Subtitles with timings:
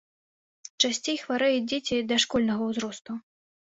[0.87, 3.11] Часцей хварэюць дзеці дашкольнага ўзросту.